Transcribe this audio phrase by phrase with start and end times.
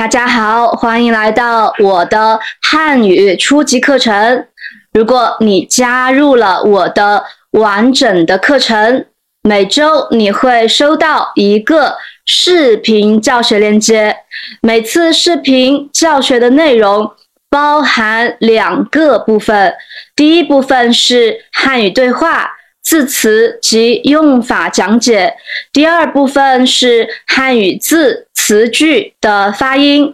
[0.00, 4.46] 大家好，欢迎来到我的汉语初级课程。
[4.94, 9.04] 如果你加入了我的完整的课程，
[9.42, 14.16] 每周你会收到一个视频教学链接。
[14.62, 17.12] 每次视频教学的内容
[17.50, 19.74] 包含两个部分，
[20.16, 22.52] 第一部分是汉语对话。
[22.82, 25.34] 字词及用法讲解。
[25.70, 30.12] 第二部分是汉语字词句的发音。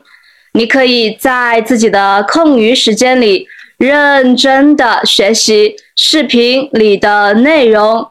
[0.52, 8.10] 你可以在自己的空余时间里认真的学习视频里的内容，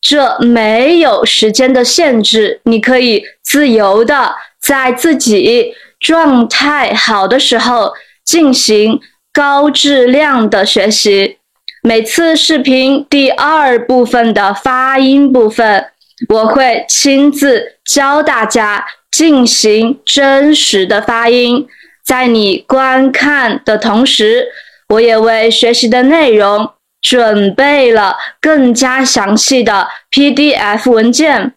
[0.00, 2.60] 这没有时间的限制。
[2.66, 7.94] 你可以自由的在自己状态好的时候
[8.24, 9.00] 进行
[9.32, 11.38] 高质量的学习。
[11.82, 15.86] 每次视频第二部分的发音部分，
[16.28, 18.84] 我会亲自教大家
[19.16, 21.68] 进行真实的发音。
[22.04, 24.48] 在你观看的同时，
[24.88, 31.54] 我也为学习的内容准备了更加详细的 PDF 文件，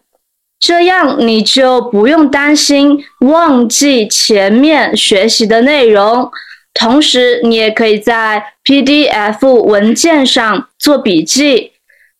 [0.60, 6.30] 这样你就不用担心忘记前面学习的内容。
[6.72, 11.72] 同时，你也可以在 PDF 文件上做笔记。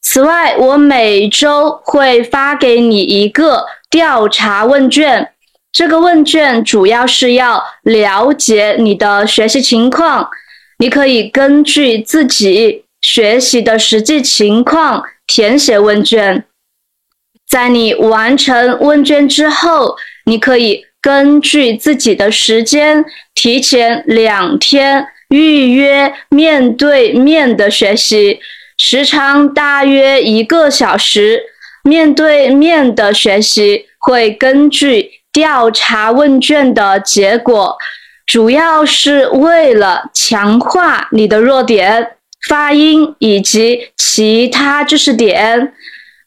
[0.03, 5.33] 此外，我每周会发给你一个调查问卷，
[5.79, 10.29] 这个问卷主要是要了解你的学习情况。
[10.81, 16.45] 你可以根据自己学习的实际情况填写问卷。
[17.49, 20.85] 在你完成问卷之后，你可以。
[21.01, 28.41] 根据自己的时间，提前两天预约面对面的学习，
[28.79, 31.41] 时长大约一个小时。
[31.85, 37.77] 面对面的学习会根据调查问卷的结果，
[38.27, 42.17] 主要是为了强化你的弱点、
[42.49, 45.73] 发音以及其他知识点。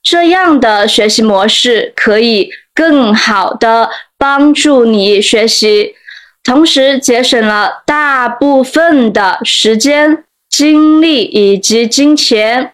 [0.03, 3.89] 这样的学习模式可以更好的。
[4.22, 5.95] 帮助你学习，
[6.44, 12.73] 同时节省了大部分的时间、精力以及金钱。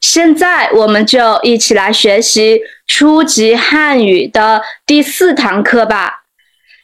[0.00, 6.24] 现在，我们就一起来学习初级汉语的第四堂课吧。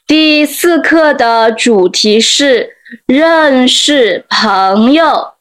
[0.07, 2.77] 第四课的主题是
[3.07, 5.35] 认识朋友。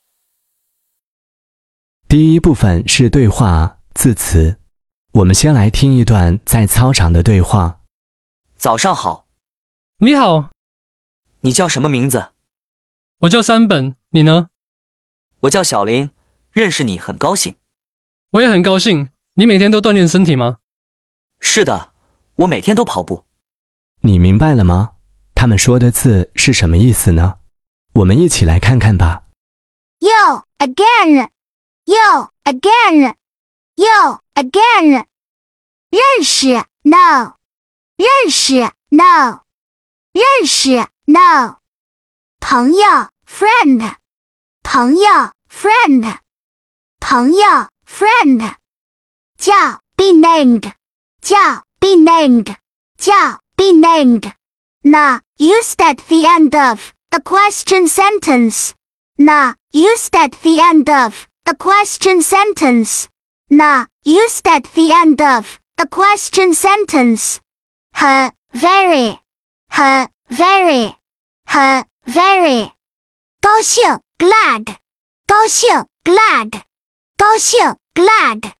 [2.07, 4.57] 第一部分是对话字词，
[5.13, 7.81] 我们先来听一段在操场的对话。
[8.55, 9.27] 早上好，
[9.97, 10.51] 你好，
[11.41, 12.27] 你叫什么名字？
[13.19, 14.49] 我叫三本，你呢？
[15.41, 16.09] 我叫小林，
[16.53, 17.55] 认识你很高兴。
[18.31, 19.09] 我也很高兴。
[19.33, 20.59] 你每天都锻炼身体吗？
[21.39, 21.93] 是的，
[22.35, 23.25] 我每天都跑步。
[24.01, 24.91] 你明白了吗？
[25.35, 27.39] 他们说的字是什么意思呢？
[27.95, 29.23] 我们一起来看看吧。
[29.99, 31.29] Yo again,
[31.85, 33.15] yo again,
[33.75, 35.05] yo again，
[35.89, 37.35] 认识？No。
[37.95, 38.55] 认识
[38.89, 39.43] ，no，
[40.13, 41.59] 认识，no，
[42.39, 42.81] 朋友
[43.27, 43.97] ，friend，
[44.63, 46.17] 朋友，friend，
[47.02, 48.54] 朋友，friend，
[49.38, 50.72] 叫，be named，
[51.22, 52.56] 叫，be named，
[52.98, 58.74] 叫，be named。Not used at the end of a question sentence.
[59.16, 63.08] Not used at the end of a question sentence.
[63.50, 67.40] Not used at the end of a question sentence.
[67.92, 69.18] 很 very
[69.68, 70.94] 很 very
[71.44, 72.72] 很 very
[73.40, 74.76] 高兴 glad
[75.26, 76.62] 高兴 glad
[77.16, 78.52] 高兴 glad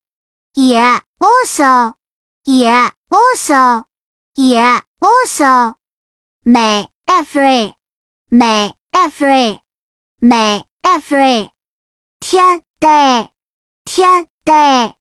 [0.55, 0.81] 也
[1.19, 1.95] also
[2.45, 3.85] 也 also
[4.35, 5.77] 也 also
[6.43, 7.75] 美 every
[8.29, 9.61] 美 every
[10.21, 11.51] 美 every
[12.21, 13.31] 天 day
[13.85, 14.95] 天 day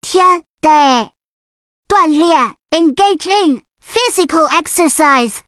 [0.00, 1.12] 天 day
[1.86, 5.40] 锻炼 engaging physical exercise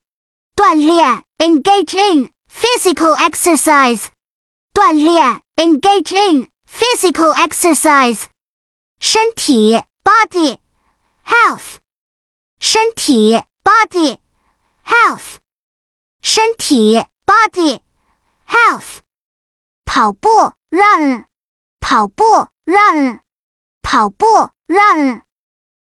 [0.55, 4.09] 锻炼 engage in physical exercise
[4.75, 8.26] 锻炼 engage in Physical exercise
[9.00, 10.60] 身体 body
[11.26, 11.78] health
[12.60, 14.18] 身体 body
[14.86, 15.38] health
[16.22, 17.80] 身体 body
[18.48, 19.00] health
[19.86, 20.30] 跑步
[20.70, 21.26] run
[21.80, 22.24] 跑步
[22.66, 23.20] run
[23.82, 24.26] 跑步
[24.68, 25.22] run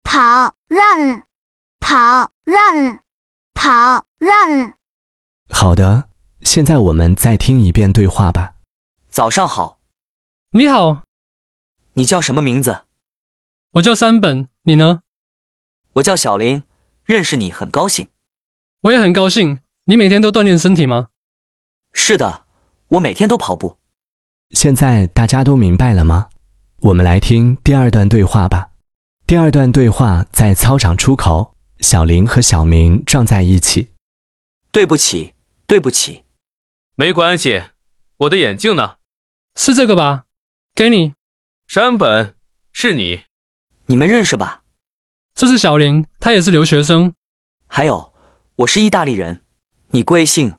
[0.02, 1.22] 跑 run
[1.78, 3.00] 跑，run，
[3.54, 4.74] 跑，run。
[5.50, 6.08] 好的，
[6.40, 8.54] 现在我们再听一遍对话吧。
[9.08, 9.78] 早上好，
[10.54, 11.04] 你好，
[11.94, 12.82] 你叫什么名字？
[13.70, 15.00] 我叫三本，你呢？
[15.94, 16.62] 我叫小林，
[17.06, 18.08] 认识你很高兴。
[18.82, 19.60] 我也很高兴。
[19.84, 21.08] 你每天都锻炼身体吗？
[21.94, 22.44] 是的，
[22.88, 23.78] 我每天都跑步。
[24.50, 26.28] 现在大家都明白了吗？
[26.80, 28.72] 我们来听第二段对话吧。
[29.26, 33.92] 第二段对话在操场出口，小林和小明撞在一起。
[34.70, 35.32] 对不起，
[35.66, 36.24] 对不起。
[36.94, 37.62] 没关系，
[38.18, 38.96] 我的眼镜呢？
[39.56, 40.26] 是这个吧？
[40.74, 41.14] 给你。
[41.66, 42.34] 山本，
[42.72, 43.24] 是你。
[43.86, 44.62] 你们认识吧？
[45.34, 47.14] 这是小林，他也是留学生。
[47.66, 48.14] 还有，
[48.56, 49.44] 我是意大利人。
[49.88, 50.56] 你贵姓？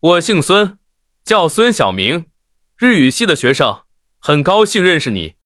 [0.00, 0.78] 我姓孙，
[1.24, 2.26] 叫孙小明，
[2.76, 3.84] 日语系的学生。
[4.18, 5.36] 很高兴认识你。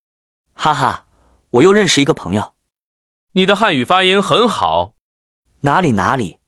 [0.55, 1.07] 哈哈，
[1.51, 2.55] 我又认识一个朋友。
[3.33, 4.97] 你的汉语发音很好。
[5.61, 6.41] 哪里哪里？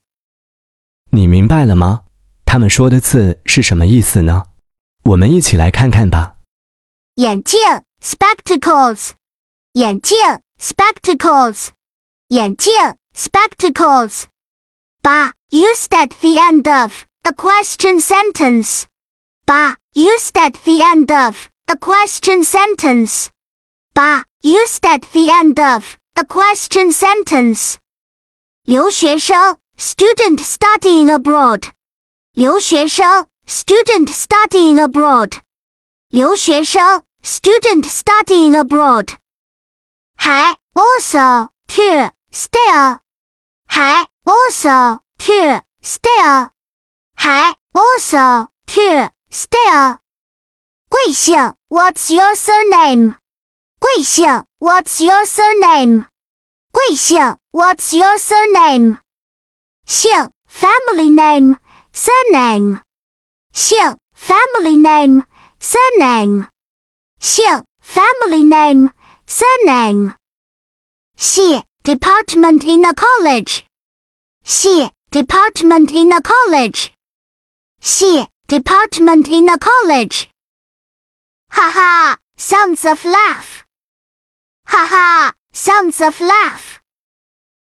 [1.12, 2.06] 你明白了吗？
[2.44, 4.46] 他们说的字是什么意思呢？
[5.04, 6.35] 我们一起来看看吧。
[7.15, 7.59] 眼镜
[8.01, 9.11] spectacles，
[9.73, 10.17] 眼镜
[10.59, 11.69] spectacles，
[12.29, 12.73] 眼镜
[13.15, 14.23] spectacles。
[15.01, 18.85] 八 used at the end of a question sentence。
[19.45, 23.29] 八 used at the end of a question sentence。
[23.93, 27.75] 八 used at the end of a question sentence。
[28.63, 31.71] 留学生 student studying abroad。
[32.33, 35.39] 留学生 student studying abroad。
[36.09, 39.17] 留学生 student studying abroad。
[40.17, 42.99] 还 also to still。
[43.67, 46.49] 还 also to still。
[47.15, 49.97] 还 also to still。
[50.89, 53.15] 贵姓 What's your surname？
[53.79, 56.05] 贵姓 What's your surname？
[56.71, 58.99] 贵姓 What's your surname？
[59.85, 61.57] 姓 family name
[61.93, 62.81] surname。
[63.53, 65.23] 姓 family name
[65.59, 66.47] surname。
[67.25, 68.89] 姓 family name
[69.27, 70.15] surname。
[71.15, 73.63] 系 department in a college。
[74.43, 76.91] 系 department in a college。
[77.79, 80.27] 系 department in a college。
[81.49, 83.63] 哈哈，sounds of laugh。
[84.65, 86.79] 哈哈，sounds of laugh。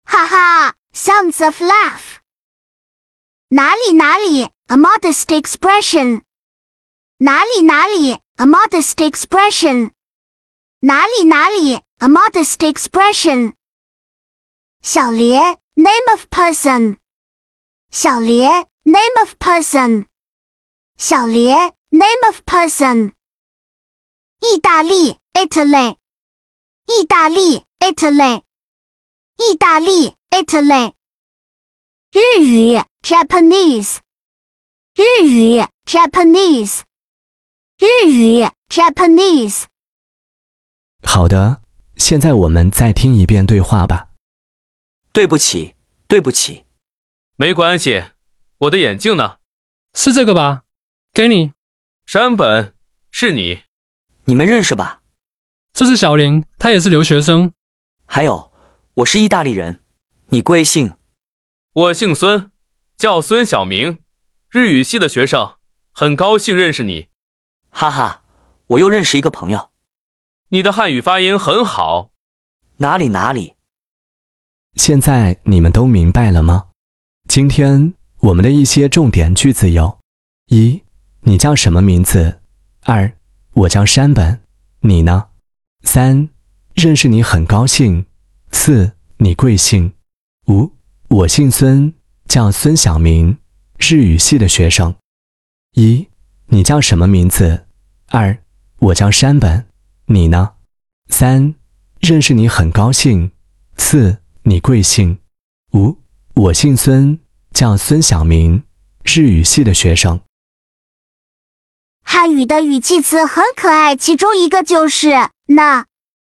[0.04, 2.18] 哈哈，sounds of laugh。
[3.48, 6.22] 哪里哪里，a modest expression。
[7.18, 9.92] 哪里哪里 ，a modest expression。
[10.80, 13.54] 哪里哪里，a modest expression。
[14.82, 16.98] 小莲，name of person。
[17.90, 20.06] 小莲，name of person。
[20.96, 23.12] 小莲，name of person。
[24.40, 25.96] 意大利，Italy。
[26.86, 28.42] 意大利，Italy。
[29.36, 30.94] 意大利，Italy。
[32.12, 33.98] 日语，Japanese。
[34.94, 36.80] 日语，Japanese。
[37.85, 39.65] 日语，Japanese。
[41.03, 41.61] 好的，
[41.97, 44.07] 现在我们再听一遍对话吧。
[45.13, 45.75] 对不起，
[46.07, 46.65] 对不起。
[47.35, 48.03] 没关系，
[48.57, 49.37] 我的眼镜呢？
[49.93, 50.63] 是这个吧？
[51.13, 51.51] 给你。
[52.07, 52.73] 山本，
[53.11, 53.61] 是你。
[54.23, 55.03] 你们认识吧？
[55.71, 57.53] 这是小林，他也是留学生。
[58.07, 58.51] 还有，
[58.95, 59.83] 我是意大利人。
[60.29, 60.95] 你贵姓？
[61.73, 62.49] 我姓孙，
[62.97, 63.99] 叫孙小明，
[64.49, 65.57] 日语系的学生。
[65.91, 67.09] 很高兴认识你。
[67.77, 68.21] 哈哈，
[68.67, 69.69] 我又认识一个朋友。
[70.47, 72.09] 你的汉语发音很好。
[72.77, 73.55] 哪里哪里？
[74.75, 76.67] 现在你们都明白了吗？
[77.27, 79.99] 今天我们的一些重点句子有：
[80.45, 80.83] 一，
[81.23, 82.39] 你叫什么名字？
[82.83, 83.11] 二，
[83.51, 84.41] 我叫山本，
[84.79, 85.27] 你呢？
[85.83, 86.29] 三，
[86.75, 88.05] 认识你很高兴。
[88.51, 89.93] 四，你贵姓？
[90.47, 90.71] 五，
[91.09, 91.93] 我姓孙，
[92.25, 93.37] 叫孙小明，
[93.77, 94.95] 日语系的学生。
[95.73, 96.07] 一，
[96.45, 97.64] 你叫什么名字？
[98.11, 98.37] 二，
[98.77, 99.67] 我叫山本，
[100.05, 100.53] 你呢？
[101.09, 101.55] 三，
[101.99, 103.31] 认识你很高兴。
[103.77, 105.19] 四，你贵姓？
[105.73, 105.97] 五，
[106.35, 107.19] 我姓孙，
[107.51, 108.63] 叫孙小明，
[109.03, 110.21] 日语系的学生。
[112.03, 115.87] 汉语的语气词很可爱，其中一个就是“那”，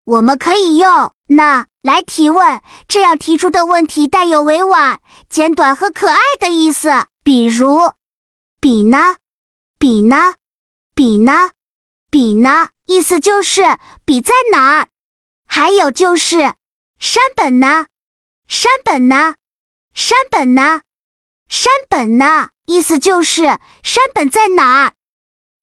[0.06, 6.88] 我们可以用“那”来提问，这样提出的问题带有委婉、简短和可爱的意思。
[7.24, 7.92] 比如
[8.60, 9.16] ，“笔呢？
[9.78, 10.34] 笔呢？
[10.94, 11.50] 笔呢？
[12.14, 14.88] 笔呢？”意思就是笔在哪儿。
[15.48, 16.54] 还有就是
[17.00, 17.86] “山本呢？
[18.46, 19.34] 山本呢？
[19.94, 20.82] 山本呢？
[21.48, 23.42] 山本呢？”意思就是
[23.82, 24.92] 山本在哪儿。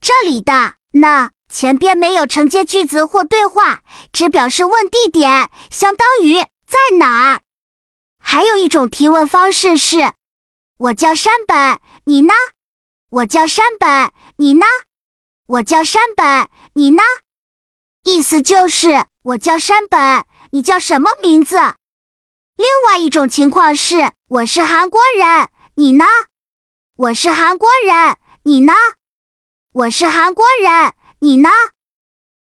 [0.02, 3.82] 这里的“呢”前边没有承接句子或对话，
[4.12, 7.42] 只表示问地点，相当于在哪儿。
[8.20, 10.00] 还有一种提问方式是
[10.78, 12.34] ：“我叫山本，你呢
[13.10, 14.66] ？”“我叫山本，你呢
[15.52, 17.04] ？”“我叫山本，你呢？”
[18.06, 21.58] 意思就是我叫山本，你叫什么名字？
[22.56, 26.06] 另外一种情况是：“我是韩国人，你呢？”
[26.96, 28.74] 我是韩国人，你呢？
[29.74, 31.50] 我是韩国人，你呢？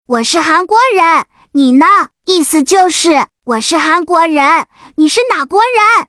[0.06, 1.86] 我是韩国人，你呢？
[2.26, 6.06] 意思就是我是韩国人，你是哪国人？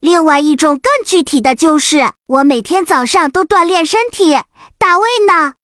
[0.00, 4.36] 另外一种更具体的就是我每天早上都锻炼身体，
[4.76, 5.54] 大卫呢？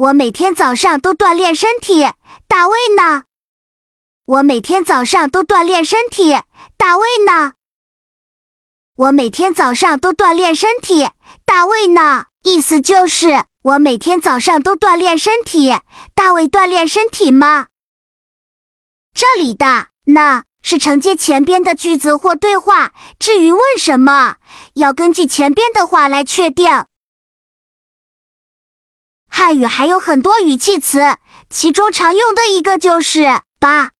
[0.00, 2.06] 我每天早上都锻炼身体，
[2.48, 3.24] 大卫呢？
[4.24, 6.32] 我每天早上都锻炼身体，
[6.78, 7.52] 大卫呢？
[8.96, 11.06] 我每天早上都锻炼身体，
[11.44, 12.28] 大卫呢？
[12.42, 15.70] 意思就是我每天早上都锻炼身体，
[16.14, 17.66] 大卫锻炼身体吗？
[19.12, 24.36] 这里的那是承接前边的句子或对话，至于问什么，
[24.72, 26.86] 要根据前边的话来确定。
[29.30, 31.16] 汉语还有很多语气词，
[31.48, 33.92] 其中常用的一个就是“吧”。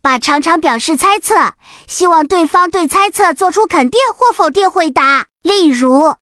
[0.00, 1.54] 把常常表示猜测，
[1.86, 5.26] 希望对方对猜测做出肯定或否定回答。
[5.42, 6.16] 例如，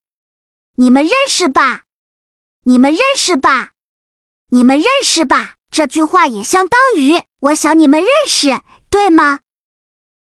[0.76, 1.84] 你们认识吧？
[2.64, 3.70] 你们认识吧？
[4.48, 5.54] 你们认识吧？
[5.70, 9.40] 这句话也相当于我想你们认识，对吗？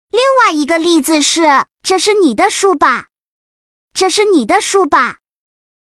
[0.10, 3.08] 另外一个例子是：这是你的书吧？
[3.94, 5.18] 这是你的书吧？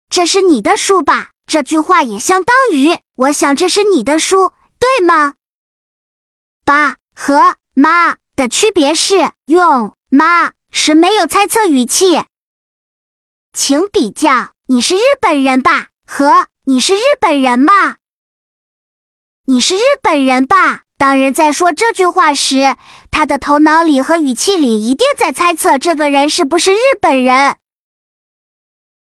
[0.08, 1.32] 这是你的书吧？
[1.46, 5.34] 这句话也相当于我想这是你的书，对吗？
[6.64, 6.96] 爸。
[7.16, 12.24] 和妈的区别是，用妈时没有猜测语气。
[13.52, 15.90] 请比较，你是日本人吧？
[16.04, 17.98] 和你是日本人吗？
[19.46, 20.82] 你是日本人吧？
[20.98, 22.76] 当人在说这句话时，
[23.12, 27.58] 他的头脑里和语气里一定在猜测这个人是不是日本人。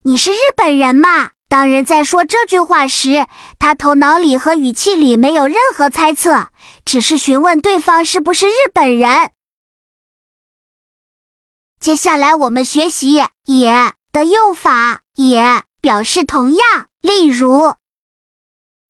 [0.04, 1.32] 你是日本人吗？
[1.54, 3.28] 当人在说这句话时，
[3.60, 6.48] 他头脑里和语气里没有任何猜测，
[6.84, 9.30] 只是询问对方是不是日本人。
[11.78, 16.88] 接下来我们学习“也”的用法，“也”表示同样。
[17.00, 17.74] 例如，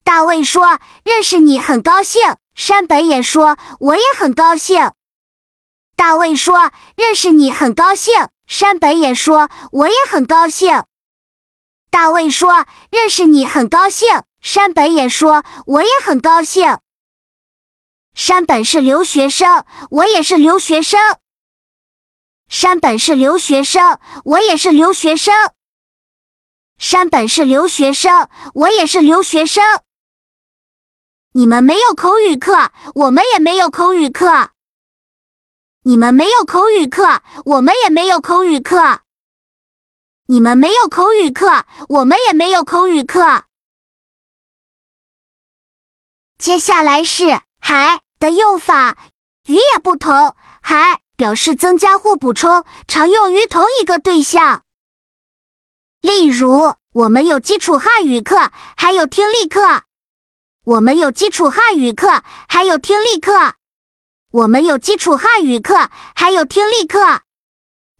[0.02, 2.22] 大卫说：“认识你很高兴。”
[2.56, 4.92] 山本也说：“我也很高兴。”
[5.96, 8.14] 大卫说：“认识你很高兴。”
[8.48, 10.84] 山本也说：“我也很高兴。”
[11.94, 16.80] 大卫说：“认识你很高兴。”山本也说：“我也很高兴。”
[18.14, 20.98] 山本是留学生，我也是留学生。
[22.48, 25.32] 山本是留学生，我也是留学生。
[26.78, 29.62] 山本是留学生，我也是留学生。
[31.30, 34.50] 你们没有口语课，我们也没有口语课。
[35.84, 39.03] 你们没有口语课，我们也没有口语课。
[40.26, 43.44] 你们没有口语课，我们也没有口语课。
[46.38, 48.96] 接下来是“还”的用法，
[49.46, 54.64] 语也不同，“还”表示增加或补充，常用于同一个对象。
[56.00, 59.82] 例如，我们有基础汉语课，还有听力课。
[60.64, 63.56] 我们有基础汉语课，还有听力课。
[64.30, 67.20] 我们有基础汉语课，还有听力课。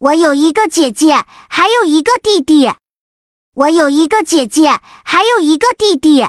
[0.04, 2.70] 我有一个姐姐，还有一个弟弟。
[3.54, 6.28] 我有一个姐姐，还有一个弟弟。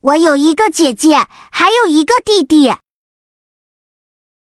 [0.00, 2.74] 我有一个姐姐，还有一个弟弟。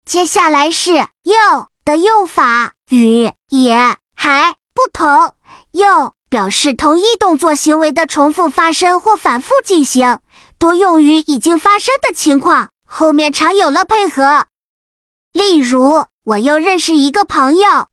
[0.05, 0.93] 接下来是
[1.27, 5.35] “又”的用法，与“也”还不同。
[5.73, 10.21] 又表示同一动作行为的重复发生或反复进行，
[10.57, 14.47] 多用于已经发生的情况，后面常有了配合。
[15.33, 17.89] 例如，我又认识一个朋友。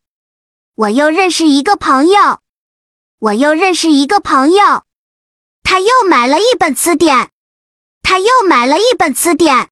[0.75, 2.39] 我又认识一个朋友，
[3.19, 4.83] 我又认识一个朋友，
[5.61, 7.29] 他又买了一本词典，
[8.01, 9.69] 他又买了一本词典，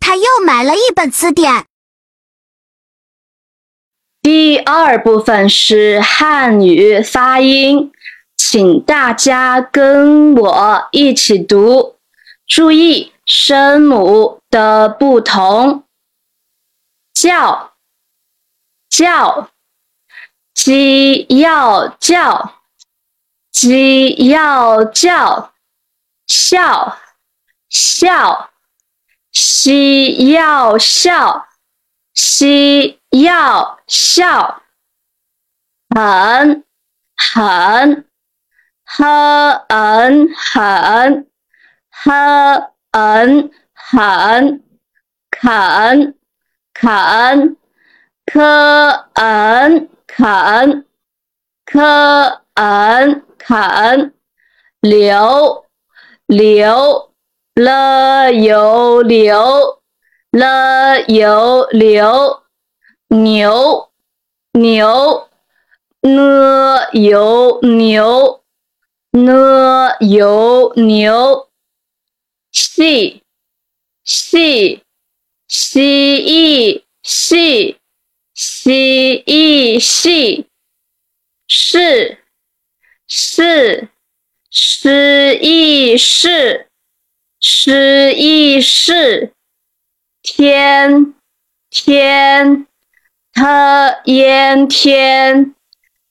[0.00, 1.66] 他又买了一本词典。
[4.22, 7.92] 第二部分是汉语发音，
[8.34, 11.98] 请大家跟我一起读，
[12.46, 15.84] 注意声母的不同，
[17.12, 17.74] 叫，
[18.88, 19.50] 叫。
[20.64, 22.54] 鸡要叫，
[23.52, 25.52] 鸡要叫，
[26.26, 26.96] 笑
[27.68, 28.48] 笑，
[29.30, 31.48] 西要笑，
[32.14, 34.62] 西要笑，
[35.90, 36.64] 很
[37.14, 38.06] 很，
[38.86, 41.30] 呵嗯很，
[41.90, 44.64] 呵嗯很，
[45.30, 46.14] 肯
[46.72, 47.56] 肯，
[48.24, 49.93] 可嗯。
[50.06, 50.86] 肯，
[51.64, 51.80] 可
[52.54, 54.14] 恩肯，
[54.80, 55.64] 留
[56.26, 57.12] 留
[57.54, 59.82] 了有留
[60.30, 62.42] 了有留，
[63.08, 63.90] 牛
[64.52, 65.28] 牛
[66.00, 66.10] ，n
[66.92, 68.42] u 牛
[69.12, 71.48] ，n u 牛，
[72.50, 73.22] 细
[74.02, 74.82] 细
[75.46, 77.78] 蜥蜴细
[78.64, 80.46] 蜥蜴细，
[81.46, 82.16] 是
[83.06, 83.90] 是
[84.50, 86.70] 失忆是
[87.40, 89.34] 失忆是，
[90.22, 91.14] 天
[91.68, 92.66] 天
[93.34, 95.54] 特烟天。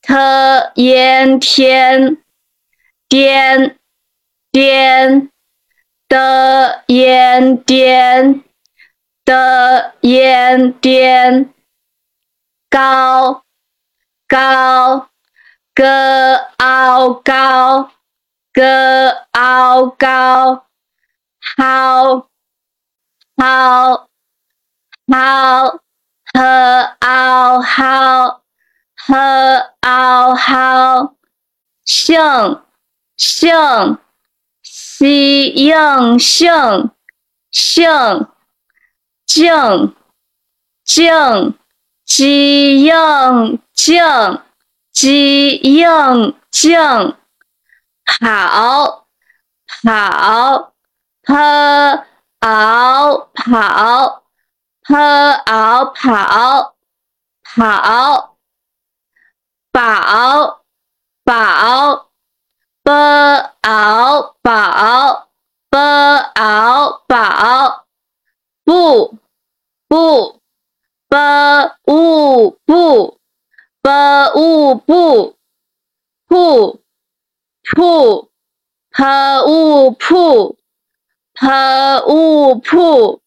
[0.05, 2.17] 特烟天，
[3.07, 3.79] 颠
[4.51, 5.31] 颠
[6.10, 8.43] 的烟颠
[9.24, 11.52] 的烟颠，
[12.74, 13.44] 高
[14.27, 15.08] 高
[15.75, 15.84] g
[16.58, 17.92] ao 高
[18.51, 18.62] g
[19.32, 20.65] ao 高
[21.56, 21.63] h
[23.38, 24.10] ao
[25.08, 25.80] 好
[26.34, 28.42] h ao 好
[29.06, 29.13] h
[29.82, 31.15] ao 好
[31.86, 32.60] shang
[33.15, 33.98] shang
[34.63, 36.89] xi ang xing
[37.51, 38.25] shang
[39.27, 39.94] shang
[40.86, 41.62] jing jing
[42.13, 44.38] jing jing
[44.93, 47.15] jiung jiung
[48.05, 49.08] 跑
[49.82, 50.74] 跑
[51.24, 51.34] p
[52.39, 54.24] ao 跑
[54.84, 54.93] p
[55.46, 56.75] ao 跑
[57.43, 58.29] 跑 b ao
[59.72, 60.63] 宝
[61.24, 61.32] b
[63.63, 64.50] ao 宝 b
[65.72, 65.77] b
[66.36, 67.86] ao 宝
[68.65, 68.72] b
[69.89, 70.42] b
[71.13, 73.20] ，b u 不
[73.82, 73.89] ，b
[74.36, 75.36] u 不，
[76.27, 76.82] 铺
[77.62, 78.32] 铺
[78.89, 79.03] ，p
[79.46, 80.58] u 铺
[81.34, 81.48] ，p
[82.08, 83.22] u 铺，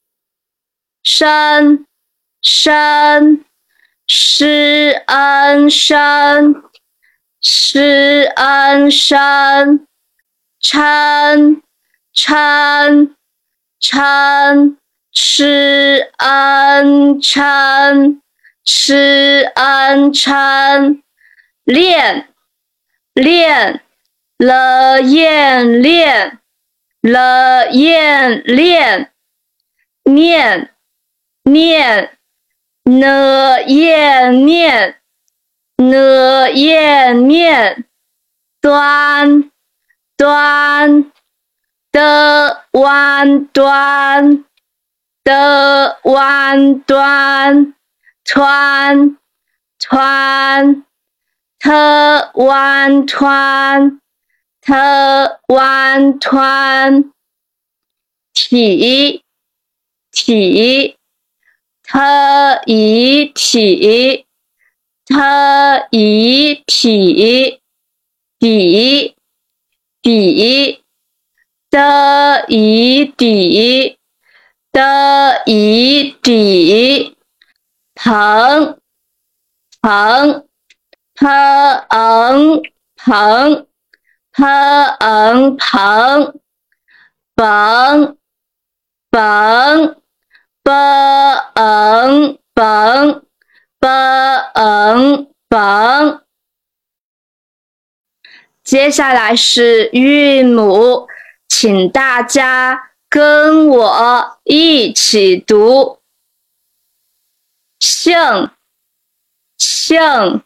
[1.04, 1.86] 山
[2.42, 3.46] 山。
[4.08, 6.54] 施恩山，
[7.40, 9.84] 施恩山，
[10.60, 11.60] 参
[12.14, 13.16] 参
[13.80, 14.78] 参，
[15.18, 18.20] 施恩参，
[18.66, 21.02] 施恩参，
[21.64, 22.28] 练
[23.14, 23.80] 练
[24.36, 26.38] 了燕练
[27.00, 29.10] 了燕练，
[30.04, 30.70] 念
[31.44, 32.10] 念。
[32.84, 34.94] 呢叶念，
[35.76, 37.84] 呢叶念，
[38.60, 39.50] 端
[40.16, 41.10] 端
[41.90, 44.44] 的弯端。
[45.26, 47.74] 的弯端，
[48.24, 49.18] 穿
[49.80, 50.84] 穿
[51.58, 54.00] 特弯穿
[54.60, 57.12] 特弯穿，
[58.32, 59.20] 体
[60.12, 60.96] 体。
[61.82, 64.26] 特一体，
[65.06, 67.60] 特一体，
[68.40, 69.14] 底
[70.02, 70.82] 底
[71.70, 73.95] 的一底
[74.76, 77.16] 的以底
[77.94, 78.78] 蓬
[79.80, 80.46] 蓬
[81.14, 82.60] p n
[82.94, 83.66] 蓬
[84.34, 86.38] p n 蓬
[87.34, 88.18] 蓬
[89.10, 89.96] b n
[90.62, 90.70] b
[91.54, 93.22] n 蓬
[93.80, 93.88] b
[94.52, 96.20] n 蓬。
[98.62, 101.08] 接下来是韵母，
[101.48, 102.85] 请大家。
[103.16, 106.02] 跟我一起读：
[107.80, 108.50] 姓
[109.56, 110.42] 姓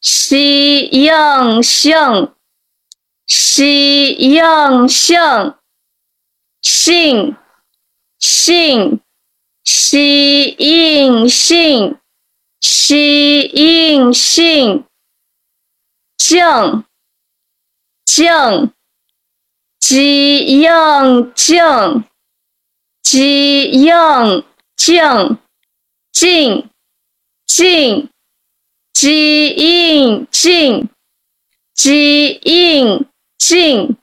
[0.00, 2.32] 西应姓
[3.26, 5.56] 西应姓
[6.62, 7.36] 姓
[8.20, 9.00] 姓。
[9.64, 11.98] 西应性，
[12.60, 14.84] 西应性，
[16.16, 16.84] 静
[18.04, 18.72] 静，
[19.78, 22.04] 鸡应静，
[23.02, 24.44] 鸡应
[24.76, 25.38] 静，
[26.12, 26.68] 静
[27.46, 28.08] 静，
[28.92, 30.88] 鸡应静，
[31.74, 33.06] 鸡应
[33.38, 33.96] 静，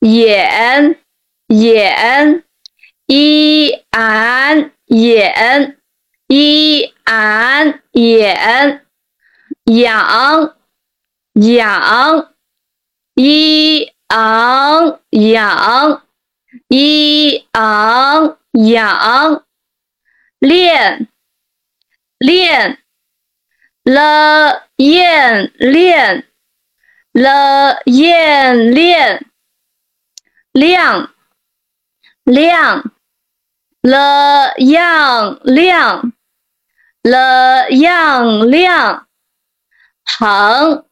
[0.00, 0.98] 眼
[1.48, 2.44] 眼。
[3.06, 5.78] 一安眼，
[6.28, 8.86] 一安眼，
[9.66, 10.56] 养
[11.34, 12.34] 养，
[13.14, 16.06] 一昂养，
[16.68, 19.44] 一昂养，
[20.38, 21.08] 练
[22.18, 22.78] 练，
[23.82, 26.28] 了燕练，
[27.10, 29.26] 了燕练，
[30.52, 31.10] 亮
[32.22, 32.92] 亮。
[33.82, 36.12] 了样亮，
[37.02, 39.06] 了样亮，
[40.04, 40.86] 鹏，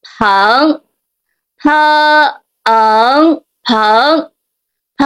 [0.00, 0.83] 鹏，
[1.64, 1.70] p
[2.66, 4.30] en 盆
[4.98, 5.02] p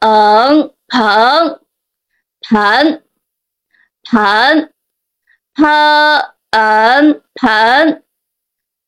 [0.00, 1.60] en 盆
[2.50, 3.00] 盆
[4.10, 4.70] 盆
[5.54, 5.62] p
[6.52, 8.02] en 盆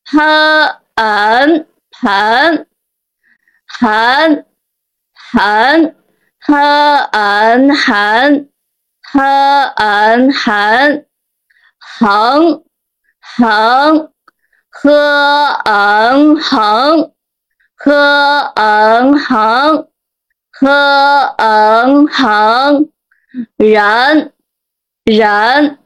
[0.05, 0.17] p
[0.97, 1.65] en
[2.01, 2.65] 盆
[3.73, 4.35] 盆
[5.33, 5.95] 盆
[6.41, 6.51] p
[7.13, 8.49] en 盆
[9.03, 9.19] p
[9.77, 11.05] en 盆
[11.99, 12.63] 盆
[13.37, 14.16] 盆
[14.79, 17.11] 呵，嗯，横，
[17.77, 19.89] 呵，嗯，横，
[20.51, 22.89] 呵，嗯，横，
[23.57, 24.33] 人，
[25.03, 25.79] 人，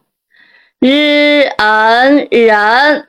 [0.82, 3.06] 日，嗯，人，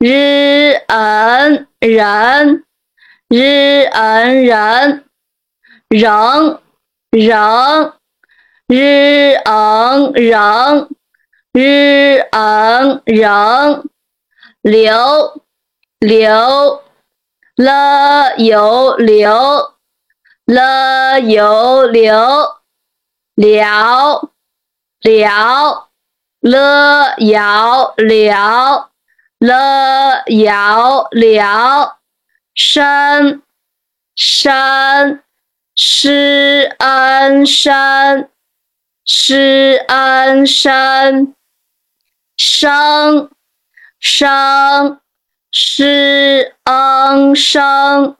[0.00, 2.64] 日，嗯，人，
[3.28, 5.04] 日，嗯，人，
[5.90, 6.60] 仍，
[7.12, 7.92] 仍，
[8.66, 10.88] 日，嗯，仍。
[11.56, 13.88] 日嗯仍
[14.64, 15.42] 流
[15.98, 16.82] 流
[17.54, 19.74] 了有流
[20.46, 22.16] 了有流
[23.34, 24.30] 了
[25.02, 25.90] 了
[26.40, 28.90] 了摇了
[29.38, 31.98] 了摇了
[32.54, 33.42] 生
[34.16, 35.22] 生
[35.74, 38.30] 施恩生
[39.04, 41.34] 施恩生。
[42.36, 43.30] 生
[44.04, 45.00] 生
[45.50, 48.18] 施恩生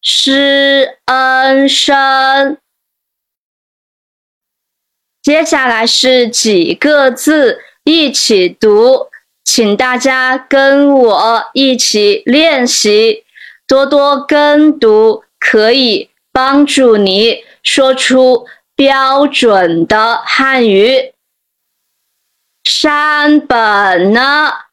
[0.00, 2.56] 施恩生。
[5.20, 9.08] 接下来是几个字一起读，
[9.42, 13.24] 请大家跟我一起练习，
[13.66, 21.12] 多多跟读可以帮助你说出标准的汉语。
[22.62, 24.65] 山本呢？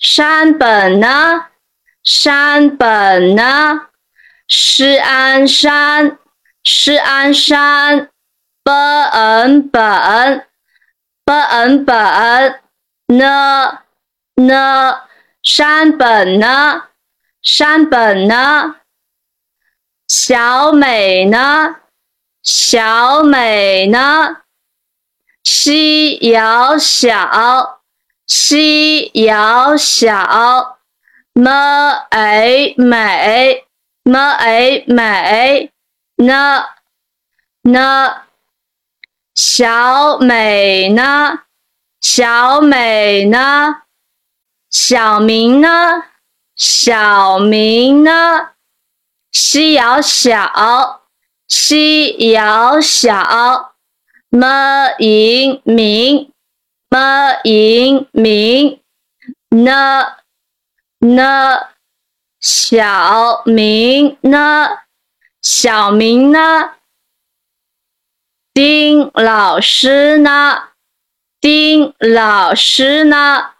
[0.00, 1.48] 山本呢？
[2.02, 3.88] 山本呢
[4.48, 6.18] ？sh an 山
[6.64, 8.08] ？sh an 山
[8.64, 10.46] ？b en 本
[11.26, 12.60] ？b en 本
[13.08, 13.22] ？n
[14.36, 14.96] en
[15.42, 16.84] 山本呢？
[17.42, 18.76] 山本呢？
[20.08, 21.76] 小美呢？
[22.42, 24.38] 小美呢
[25.44, 27.79] ？xiao 小
[28.30, 30.78] 西遥小
[31.34, 33.66] ，m a 美
[34.04, 35.72] ，m a 美
[36.16, 36.64] ，n
[37.64, 38.14] n
[39.34, 41.40] 小美呢？
[42.00, 43.82] 小美呢？
[44.70, 46.04] 小明呢？
[46.54, 48.50] 小明呢？
[49.32, 51.02] 西遥小，
[51.48, 53.72] 西遥小。
[54.30, 56.32] ，m 银明，
[56.90, 58.80] 么银明，
[59.50, 60.16] 呢
[60.98, 61.68] 呢
[62.40, 64.78] 小明呢？
[65.40, 66.72] 小明呢？
[68.52, 70.70] 丁老师呢？
[71.40, 73.52] 丁老师呢？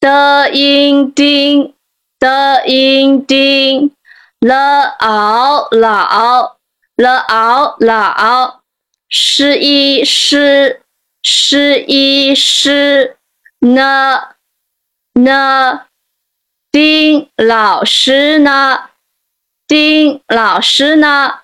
[0.00, 1.74] 的音丁，
[2.18, 3.94] 的音丁，
[4.40, 6.56] 了嗷老，
[6.96, 8.62] 了嗷老。
[9.08, 10.82] 诗一诗，
[11.22, 13.18] 诗一诗，
[13.58, 14.36] 呢
[15.12, 15.86] 呢，
[16.70, 18.90] 丁老师呢？
[19.66, 21.40] 丁老师呢？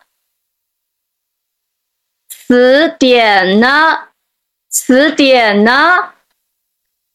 [2.29, 4.09] 词典呢？
[4.71, 6.15] 词典呢？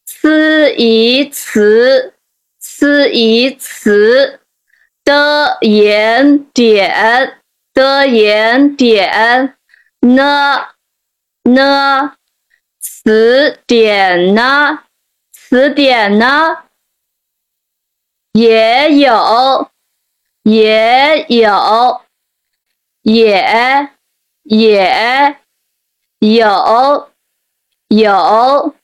[0.06, 2.14] 词一词，
[2.60, 4.40] 词一词，
[5.04, 7.42] 的言点，
[7.74, 9.58] 的言点。
[10.02, 10.68] 呢
[11.44, 12.16] 呢，
[13.04, 14.84] 词典呢？
[15.32, 16.66] 词典呢？
[18.34, 19.72] 也有，
[20.44, 22.02] 也有，
[23.02, 23.90] 也
[24.44, 25.36] 也
[26.20, 27.10] 有，
[27.88, 28.76] 有。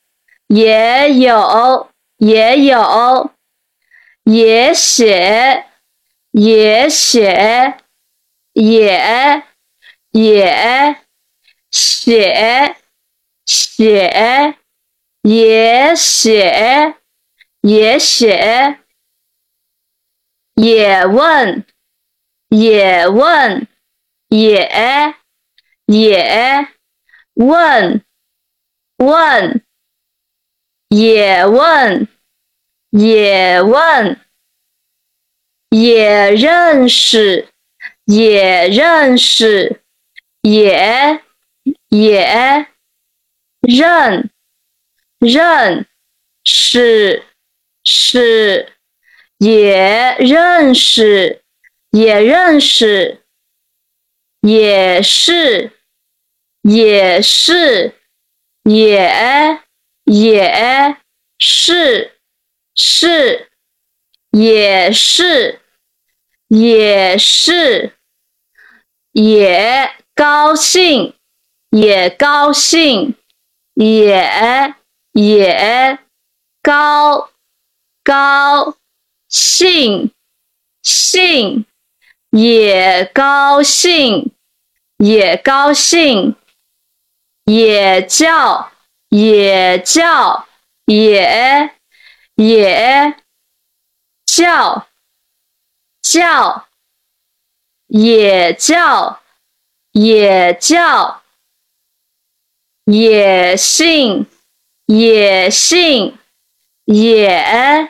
[0.47, 3.32] 也有，也有，
[4.23, 5.67] 也写，
[6.32, 7.77] 也写，
[8.53, 9.43] 也
[10.12, 10.97] 也。
[11.69, 12.77] 写。
[13.47, 14.55] 写
[15.23, 16.95] 也写
[17.62, 18.79] 也写
[20.55, 21.65] 也问
[22.49, 23.67] 也问
[24.27, 24.69] 也
[25.86, 26.67] 也
[27.36, 28.03] 问
[28.97, 29.63] 问
[30.89, 32.07] 也问
[32.89, 34.19] 也问
[35.69, 37.47] 也认识
[38.05, 39.81] 也认识
[40.41, 41.23] 也。
[41.89, 42.67] 也
[43.67, 44.30] 认
[45.19, 45.86] 认
[46.45, 47.25] 识
[47.84, 48.71] 是，
[49.39, 51.43] 也认识，
[51.91, 53.25] 也认识，
[54.39, 55.73] 也是，
[56.62, 57.93] 也是，
[58.63, 59.60] 也
[60.06, 60.97] 也
[61.38, 62.13] 是，
[62.73, 63.49] 是，
[64.32, 65.60] 也是，
[66.47, 67.91] 也是，
[69.12, 71.13] 也高兴，
[71.71, 73.13] 也高兴，
[73.77, 74.75] 也
[75.13, 75.99] 也
[76.61, 77.29] 高。
[78.07, 78.77] 高
[79.27, 80.13] 兴，
[80.81, 81.65] 兴
[82.29, 84.31] 也高兴，
[84.95, 86.37] 也高兴，
[87.43, 88.71] 也叫，
[89.09, 90.47] 也叫，
[90.85, 91.75] 也
[92.35, 93.17] 也
[94.25, 94.87] 叫，
[96.01, 96.65] 叫
[97.87, 99.21] 也叫，
[99.91, 101.21] 也叫，
[102.89, 104.26] 野性
[104.88, 106.13] 野性
[106.88, 107.89] 野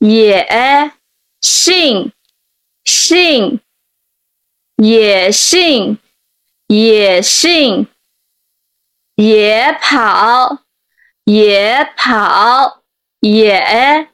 [0.00, 0.92] 野
[1.40, 2.12] 性
[2.84, 3.60] 性
[4.78, 5.98] 野性
[6.68, 7.88] 野性
[9.18, 10.60] 野跑
[11.26, 12.84] 野跑
[13.20, 14.06] 野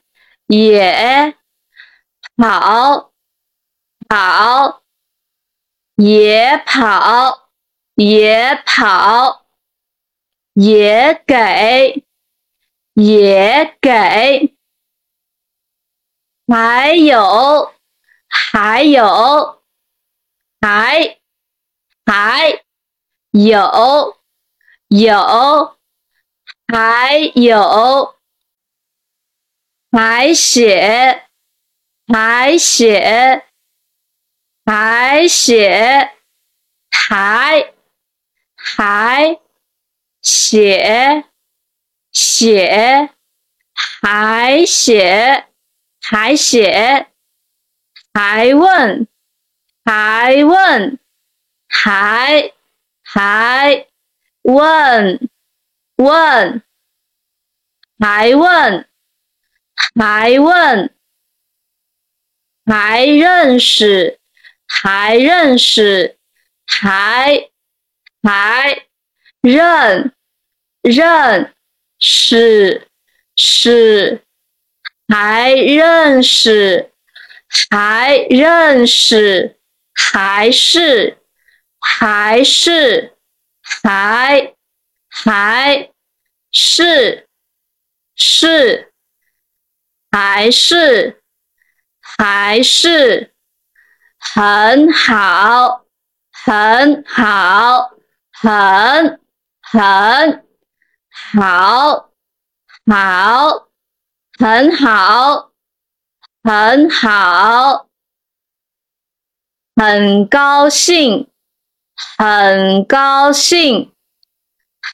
[0.48, 1.34] 野
[2.38, 3.12] 跑
[4.08, 4.80] 跑
[5.98, 7.50] 野跑
[7.96, 9.41] 野跑。
[10.54, 12.04] 也给，
[12.94, 14.56] 也给。
[16.46, 17.72] 还有，
[18.28, 19.62] 还有，
[20.60, 21.18] 还
[22.04, 22.62] 还
[23.30, 24.18] 有
[24.88, 25.78] 有，
[26.66, 28.16] 还有，
[29.90, 31.26] 还写，
[32.08, 33.46] 还写，
[34.66, 36.12] 还写，
[36.90, 37.72] 还
[38.56, 39.40] 还
[40.22, 41.24] 写
[42.12, 43.10] 写，
[43.74, 45.46] 还写。
[46.04, 47.06] 还写，
[48.12, 49.06] 还问，
[49.84, 50.98] 还问，
[51.68, 52.52] 还
[53.04, 53.86] 还
[54.42, 55.30] 问
[55.94, 56.62] 问，
[58.00, 58.88] 还问，
[59.94, 60.92] 还问，
[62.66, 64.18] 还认识，
[64.66, 66.18] 还认识，
[66.66, 67.48] 还
[68.24, 68.86] 还
[69.42, 70.12] 认
[70.82, 71.52] 认
[71.98, 72.86] 识
[73.36, 74.22] 是。
[75.08, 76.90] 还认识，
[77.70, 79.58] 还认识，
[79.92, 81.18] 还是，
[81.78, 83.14] 还是，
[83.60, 84.54] 还，
[85.10, 85.90] 还
[86.50, 87.28] 是，
[88.16, 88.90] 是，
[90.10, 91.20] 还是，
[92.00, 93.34] 还是，
[94.18, 95.84] 很好，
[96.32, 97.90] 很好，
[98.32, 99.20] 很，
[99.62, 100.44] 很
[101.32, 102.10] 好，
[102.90, 103.68] 好。
[104.38, 105.52] 很好，
[106.42, 107.86] 很好，
[109.76, 111.28] 很高兴，
[112.18, 113.92] 很高兴，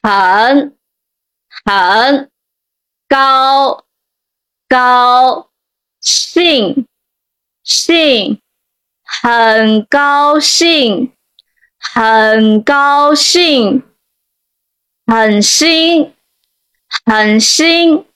[0.03, 0.77] 很
[1.65, 2.29] 很
[3.07, 3.85] 高
[4.67, 5.49] 高
[5.99, 6.85] 兴
[7.63, 8.39] 兴，
[9.03, 11.13] 很高兴，
[11.79, 13.83] 很高兴，
[15.09, 16.13] 很新，
[17.05, 18.09] 很新。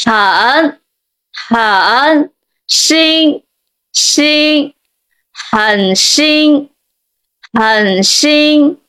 [0.00, 0.80] 很
[1.48, 2.32] 很
[2.68, 3.44] 新
[3.92, 4.74] 新
[5.50, 6.70] 很新
[7.52, 8.80] 很新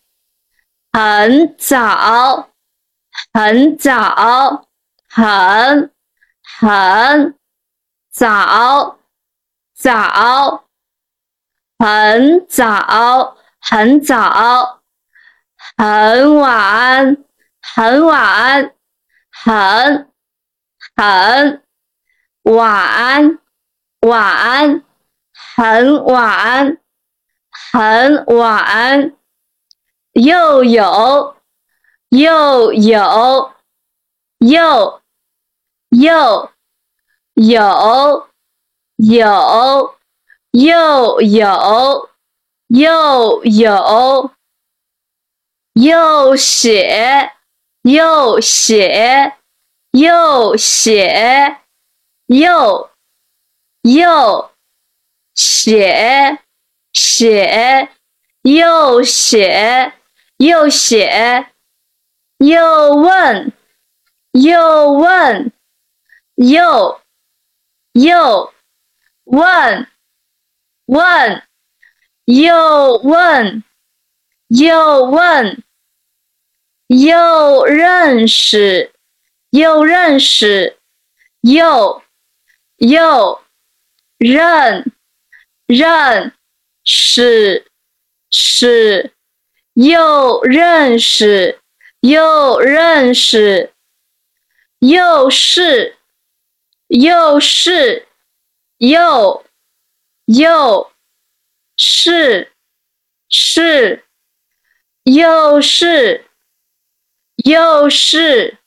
[0.93, 2.49] 很早
[3.34, 4.67] 很早
[5.10, 5.91] 很
[6.60, 7.36] 很
[8.12, 8.99] 早
[9.73, 10.63] 早
[11.80, 14.82] 很早很早
[15.75, 17.17] 很晚
[17.62, 18.76] 很晚
[19.32, 20.10] 很。
[20.95, 21.63] 很
[22.43, 23.39] 晚，
[24.02, 24.84] 晚，
[25.56, 26.78] 很晚，
[27.72, 29.15] 很晚，
[30.12, 31.38] 又有，
[32.10, 33.54] 又有，
[34.39, 35.02] 又，
[35.89, 36.52] 又，
[37.36, 38.28] 有，
[38.98, 39.95] 有，
[40.52, 42.10] 又有，
[42.67, 44.32] 又有，
[45.74, 47.32] 又写，
[47.91, 49.36] 又写。
[49.91, 51.58] 又写，
[52.28, 52.91] 又
[53.82, 54.52] 又
[55.34, 56.38] 写，
[56.93, 57.89] 写
[58.43, 59.93] 又写，
[60.38, 61.47] 又写
[62.38, 63.52] 又问，
[64.34, 65.52] 又问，
[66.36, 67.02] 又
[67.93, 68.54] 又
[69.23, 69.88] 问，
[70.86, 71.43] 问
[72.25, 73.63] 又问，
[74.49, 75.63] 又问
[76.89, 78.91] 又认识。
[79.52, 80.78] 又认识，
[81.41, 82.04] 又
[82.78, 83.41] 又
[84.19, 84.91] 认
[85.65, 86.36] 认
[86.84, 87.65] 识
[88.30, 89.12] 是
[89.73, 91.60] 又认识
[92.02, 93.73] 又认识
[94.78, 95.97] 又是
[96.89, 98.08] 又是
[98.78, 99.43] 又
[100.25, 100.91] 又
[101.75, 102.52] 是
[103.30, 104.06] 是
[105.06, 106.29] 又是
[107.45, 108.58] 又是。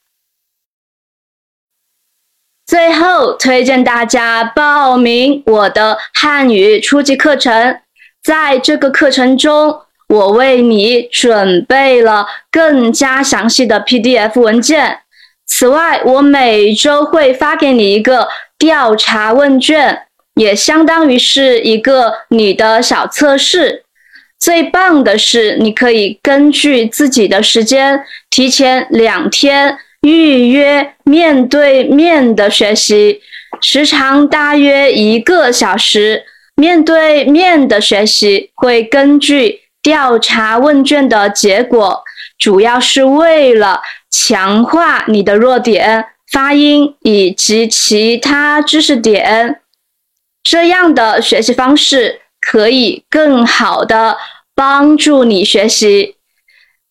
[2.64, 7.80] 最后推荐大家报名我的汉语初级课程，
[8.22, 15.00] 在这个课程中，我为你准备了更加详细的 PDF 文件。
[15.44, 23.84] 此外，我每周会发给你一个调查问卷，也相当于是一个你的小测试。
[24.42, 29.78] 最棒的是，你可以根据自己的时间，提前两天。
[30.04, 33.20] 预约面对面的学习，
[33.60, 36.24] 时长大约一个小时。
[36.56, 42.02] 面对面的学习会根据调查问卷的结果，
[42.36, 49.60] 主要是为了强化你的弱点、发音以及其他知识点。
[50.42, 54.18] 这样的学习方式可以更好的
[54.54, 56.16] 帮助你学习。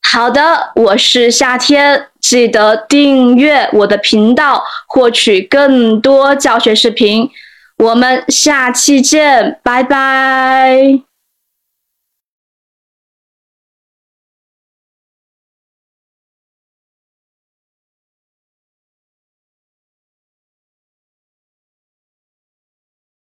[0.02, 7.30] 好的，我是夏天，记得订阅我的频道，获取更多教学视频。
[7.78, 11.11] 我们下期见，拜拜。